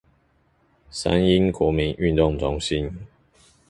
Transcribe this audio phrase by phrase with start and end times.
[0.89, 3.05] 三鶯國民運動中心